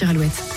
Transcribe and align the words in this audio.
sur 0.00 0.08
Alouette. 0.08 0.49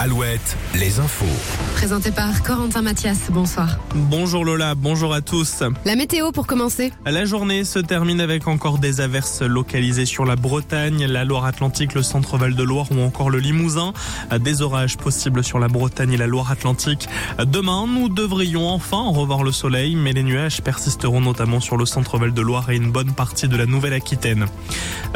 Alouette, 0.00 0.56
les 0.76 1.00
infos. 1.00 1.26
Présenté 1.74 2.12
par 2.12 2.44
Corentin 2.44 2.82
Mathias. 2.82 3.32
Bonsoir. 3.32 3.80
Bonjour 3.96 4.44
Lola, 4.44 4.76
bonjour 4.76 5.12
à 5.12 5.22
tous. 5.22 5.64
La 5.84 5.96
météo 5.96 6.30
pour 6.30 6.46
commencer. 6.46 6.92
La 7.04 7.24
journée 7.24 7.64
se 7.64 7.80
termine 7.80 8.20
avec 8.20 8.46
encore 8.46 8.78
des 8.78 9.00
averses 9.00 9.42
localisées 9.42 10.06
sur 10.06 10.24
la 10.24 10.36
Bretagne, 10.36 11.04
la 11.06 11.24
Loire-Atlantique, 11.24 11.94
le 11.94 12.04
centre-Val 12.04 12.54
de 12.54 12.62
Loire 12.62 12.86
ou 12.92 13.00
encore 13.00 13.28
le 13.28 13.40
Limousin. 13.40 13.92
Des 14.38 14.62
orages 14.62 14.96
possibles 14.98 15.42
sur 15.42 15.58
la 15.58 15.66
Bretagne 15.66 16.12
et 16.12 16.16
la 16.16 16.28
Loire-Atlantique. 16.28 17.08
Demain, 17.44 17.88
nous 17.88 18.08
devrions 18.08 18.68
enfin 18.68 19.02
revoir 19.08 19.42
le 19.42 19.50
soleil, 19.50 19.96
mais 19.96 20.12
les 20.12 20.22
nuages 20.22 20.62
persisteront 20.62 21.20
notamment 21.20 21.58
sur 21.58 21.76
le 21.76 21.86
centre-Val 21.86 22.32
de 22.32 22.40
Loire 22.40 22.70
et 22.70 22.76
une 22.76 22.92
bonne 22.92 23.14
partie 23.14 23.48
de 23.48 23.56
la 23.56 23.66
Nouvelle-Aquitaine. 23.66 24.46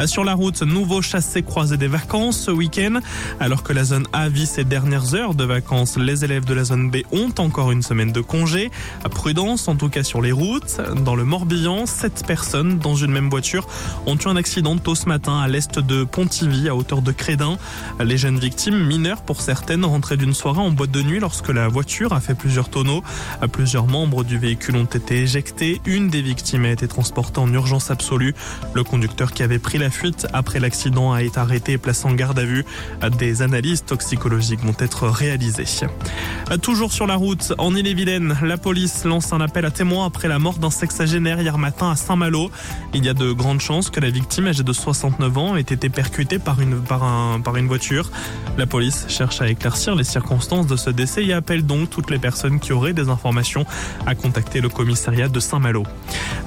Sur 0.07 0.25
la 0.25 0.33
route, 0.33 0.61
nouveau 0.61 1.01
chassé-croisé 1.01 1.77
des 1.77 1.87
vacances 1.87 2.37
ce 2.37 2.51
week-end, 2.51 2.99
alors 3.39 3.63
que 3.63 3.71
la 3.71 3.85
zone 3.85 4.07
A 4.11 4.27
vit 4.27 4.45
ses 4.45 4.65
dernières 4.73 5.13
heures 5.13 5.35
de 5.35 5.43
vacances. 5.43 5.97
Les 5.97 6.25
élèves 6.25 6.45
de 6.45 6.53
la 6.55 6.63
zone 6.63 6.89
B 6.89 7.03
ont 7.11 7.31
encore 7.37 7.71
une 7.71 7.83
semaine 7.83 8.11
de 8.11 8.21
congé. 8.21 8.71
Prudence, 9.11 9.67
en 9.67 9.75
tout 9.75 9.87
cas 9.87 10.01
sur 10.01 10.19
les 10.19 10.31
routes. 10.31 10.81
Dans 11.05 11.13
le 11.13 11.23
Morbihan, 11.23 11.85
sept 11.85 12.25
personnes 12.25 12.79
dans 12.79 12.95
une 12.95 13.11
même 13.11 13.29
voiture 13.29 13.67
ont 14.07 14.15
eu 14.15 14.27
un 14.27 14.35
accident 14.35 14.75
tôt 14.77 14.95
ce 14.95 15.07
matin 15.07 15.37
à 15.37 15.47
l'est 15.47 15.77
de 15.77 16.03
Pontivy, 16.03 16.69
à 16.69 16.75
hauteur 16.75 17.03
de 17.03 17.11
Crédin. 17.11 17.59
Les 18.03 18.17
jeunes 18.17 18.39
victimes, 18.39 18.83
mineures 18.83 19.21
pour 19.21 19.41
certaines, 19.41 19.85
rentraient 19.85 20.17
d'une 20.17 20.33
soirée 20.33 20.61
en 20.61 20.71
boîte 20.71 20.89
de 20.89 21.03
nuit 21.03 21.19
lorsque 21.19 21.49
la 21.49 21.67
voiture 21.67 22.11
a 22.13 22.19
fait 22.19 22.33
plusieurs 22.33 22.69
tonneaux. 22.69 23.03
Plusieurs 23.51 23.85
membres 23.85 24.23
du 24.23 24.39
véhicule 24.39 24.75
ont 24.77 24.85
été 24.85 25.17
éjectés. 25.21 25.81
Une 25.85 26.09
des 26.09 26.23
victimes 26.23 26.65
a 26.65 26.71
été 26.71 26.87
transportée 26.87 27.39
en 27.39 27.53
urgence 27.53 27.91
absolue. 27.91 28.33
Le 28.73 28.83
conducteur 28.83 29.33
qui 29.33 29.43
avait 29.43 29.59
pris 29.59 29.77
la 29.77 29.91
fuite 29.91 30.25
après 30.33 30.59
l'accident 30.59 31.13
a 31.13 31.21
été 31.21 31.39
arrêté 31.39 31.73
et 31.73 31.77
placé 31.77 32.07
en 32.07 32.13
garde 32.13 32.39
à 32.39 32.43
vue. 32.43 32.65
Des 33.19 33.43
analyses 33.43 33.85
toxicologiques 33.85 34.62
vont 34.65 34.75
être 34.79 35.07
réalisées. 35.07 35.65
Toujours 36.61 36.91
sur 36.91 37.07
la 37.07 37.15
route, 37.15 37.53
en 37.57 37.75
Ille-et-Vilaine, 37.75 38.37
la 38.41 38.57
police 38.57 39.05
lance 39.05 39.33
un 39.33 39.41
appel 39.41 39.65
à 39.65 39.71
témoins 39.71 40.05
après 40.05 40.27
la 40.27 40.39
mort 40.39 40.57
d'un 40.57 40.69
sexagénaire 40.69 41.41
hier 41.41 41.57
matin 41.57 41.91
à 41.91 41.95
Saint-Malo. 41.95 42.51
Il 42.93 43.05
y 43.05 43.09
a 43.09 43.13
de 43.13 43.31
grandes 43.31 43.61
chances 43.61 43.89
que 43.89 43.99
la 43.99 44.09
victime, 44.09 44.47
âgée 44.47 44.63
de 44.63 44.73
69 44.73 45.37
ans, 45.37 45.55
ait 45.55 45.61
été 45.61 45.89
percutée 45.89 46.39
par 46.39 46.61
une, 46.61 46.81
par, 46.81 47.03
un, 47.03 47.39
par 47.39 47.57
une 47.57 47.67
voiture. 47.67 48.11
La 48.57 48.65
police 48.65 49.05
cherche 49.09 49.41
à 49.41 49.47
éclaircir 49.47 49.95
les 49.95 50.03
circonstances 50.03 50.67
de 50.67 50.75
ce 50.75 50.89
décès 50.89 51.25
et 51.25 51.33
appelle 51.33 51.65
donc 51.65 51.89
toutes 51.89 52.11
les 52.11 52.19
personnes 52.19 52.59
qui 52.59 52.73
auraient 52.73 52.93
des 52.93 53.09
informations 53.09 53.65
à 54.05 54.15
contacter 54.15 54.61
le 54.61 54.69
commissariat 54.69 55.27
de 55.27 55.39
Saint-Malo. 55.39 55.83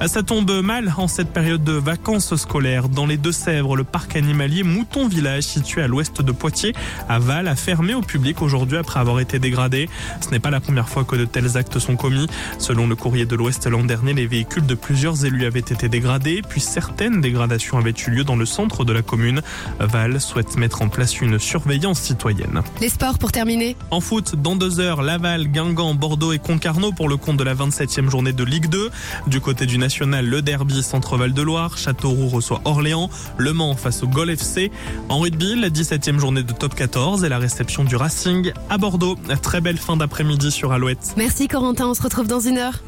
Ça 0.07 0.23
tombe 0.23 0.51
mal 0.63 0.93
en 0.97 1.09
cette 1.09 1.33
période 1.33 1.65
de 1.65 1.73
vacances 1.73 2.37
scolaires. 2.37 2.89
Dans 2.89 3.07
les 3.07 3.17
Deux-Sèvres, 3.17 3.77
le 3.77 3.85
parc 3.85 4.17
animalier 4.17 4.63
Mouton 4.63 5.09
Village, 5.09 5.45
situé 5.45 5.83
à 5.83 5.89
l'ouest 5.89 6.23
de 6.23 6.33
Poitiers, 6.33 6.75
à 7.09 7.19
Val, 7.19 7.49
a 7.49 7.57
fermé 7.57 7.95
au 7.95 8.03
public 8.07 8.43
aujourd'hui 8.43 8.79
après 8.79 9.01
avoir 9.01 9.21
été 9.21 9.39
dégradé. 9.39 9.89
Ce 10.21 10.31
n'est 10.31 10.39
pas 10.39 10.51
la 10.51 10.61
première 10.61 10.89
fois 10.89 11.05
que 11.05 11.17
de 11.17 11.25
tels 11.25 11.57
actes 11.57 11.79
sont 11.79 11.97
commis. 11.97 12.27
Selon 12.59 12.87
le 12.87 12.97
courrier 12.97 13.27
de 13.27 13.37
l'Ouest 13.37 13.67
l'an 13.67 13.85
dernier, 13.85 14.15
les 14.15 14.27
véhicules 14.27 14.67
de 14.67 14.75
plusieurs 14.75 15.25
élus 15.25 15.47
avaient 15.47 15.61
été 15.61 15.89
dégradés, 15.89 16.43
puis 16.49 16.61
certaines 16.61 17.21
dégradations 17.21 17.79
avaient 17.79 17.95
eu 18.07 18.11
lieu 18.11 18.25
dans 18.25 18.37
le 18.37 18.47
centre 18.47 18.85
de 18.85 18.93
la 18.93 19.03
commune. 19.03 19.43
Val 19.81 20.21
souhaite 20.21 20.57
mettre 20.57 20.83
en 20.83 20.89
place 20.89 21.21
une 21.21 21.39
surveillance 21.39 22.01
citoyenne. 22.01 22.63
Les 22.81 22.89
sports 22.89 23.19
pour 23.19 23.33
terminer. 23.33 23.77
En 23.91 24.01
foot, 24.01 24.37
dans 24.37 24.57
deux 24.57 24.81
heures, 24.81 25.03
Laval, 25.03 25.49
Guingamp, 25.49 25.95
Bordeaux 25.95 26.33
et 26.33 26.39
Concarneau 26.39 26.93
pour 26.93 27.09
le 27.09 27.17
compte 27.17 27.37
de 27.37 27.45
la 27.45 27.55
27e 27.55 28.11
journée 28.11 28.33
de 28.33 28.45
Ligue 28.45 28.69
2. 28.69 28.91
Du 29.27 29.41
côté 29.41 29.67
du 29.67 29.79
national, 29.79 30.27
le 30.27 30.43
derby 30.43 30.83
Centre-Val 30.83 31.33
de 31.33 31.43
Loire, 31.43 31.77
Châteauroux 31.79 32.29
reçoit 32.29 32.61
Orléans, 32.65 33.11
Le 33.39 33.53
Mans 33.53 33.75
face 33.75 34.03
au 34.03 34.07
Gol 34.07 34.31
FC. 34.31 34.71
En 35.09 35.21
rugby, 35.21 35.59
la 35.59 35.71
17e 35.71 36.19
journée 36.19 36.43
de 36.43 36.53
top 36.53 36.75
14 36.75 37.25
et 37.25 37.29
la 37.29 37.39
réception 37.39 37.85
Racing 37.97 38.53
à 38.71 38.79
Bordeaux. 38.79 39.17
Très 39.43 39.61
belle 39.61 39.79
fin 39.79 39.97
d'après-midi 39.97 40.51
sur 40.51 40.73
Alouette. 40.73 41.15
Merci 41.17 41.49
Corentin, 41.49 41.89
on 41.89 41.95
se 41.95 42.03
retrouve 42.03 42.29
dans 42.29 42.41
une 42.41 42.59
heure. 42.59 42.81